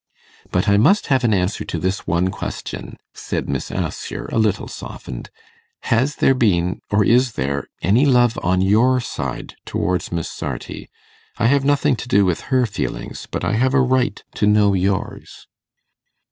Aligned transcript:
'But 0.49 0.67
I 0.67 0.77
must 0.77 1.05
have 1.13 1.23
an 1.23 1.31
answer 1.31 1.63
to 1.63 1.77
this 1.77 2.07
one 2.07 2.29
question,' 2.31 2.97
said 3.13 3.47
Miss 3.47 3.69
Assher, 3.69 4.27
a 4.31 4.39
little 4.39 4.67
softened: 4.67 5.29
'Has 5.81 6.15
there 6.15 6.33
been, 6.33 6.79
or 6.89 7.03
is 7.05 7.33
there, 7.33 7.67
any 7.83 8.07
love 8.07 8.39
on 8.41 8.61
your 8.63 8.99
side 8.99 9.53
towards 9.63 10.11
Miss 10.11 10.31
Sarti? 10.31 10.89
I 11.37 11.45
have 11.45 11.63
nothing 11.63 11.95
to 11.97 12.07
do 12.07 12.25
with 12.25 12.41
her 12.49 12.65
feelings, 12.65 13.27
but 13.29 13.45
I 13.45 13.53
have 13.53 13.75
a 13.75 13.79
right 13.79 14.23
to 14.37 14.47
know 14.47 14.73
yours. 14.73 15.45